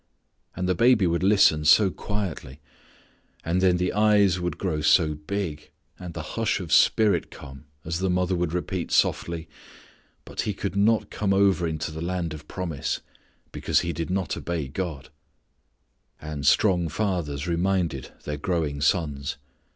And 0.55 0.67
the 0.67 0.73
baby 0.73 1.05
would 1.05 1.21
listen 1.21 1.63
so 1.63 1.91
quietly, 1.91 2.59
and 3.45 3.61
then 3.61 3.77
the 3.77 3.93
eyes 3.93 4.39
would 4.39 4.57
grow 4.57 4.81
so 4.81 5.13
big 5.13 5.69
and 5.99 6.15
the 6.15 6.23
hush 6.33 6.59
of 6.59 6.73
spirit 6.73 7.29
come 7.29 7.65
as 7.85 7.99
the 7.99 8.09
mother 8.09 8.35
would 8.35 8.51
repeat 8.51 8.91
softly, 8.91 9.47
"but 10.25 10.41
he 10.41 10.55
could 10.55 10.75
not 10.75 11.11
come 11.11 11.35
over 11.35 11.67
into 11.67 11.91
the 11.91 12.01
land 12.01 12.33
of 12.33 12.47
promise 12.47 13.01
because 13.51 13.81
he 13.81 13.93
did 13.93 14.09
not 14.09 14.35
obey 14.35 14.67
God." 14.67 15.09
And 16.19 16.47
strong 16.47 16.89
fathers 16.89 17.47
reminded 17.47 18.11
their 18.23 18.37
growing 18.37 18.81
sons. 18.81 19.37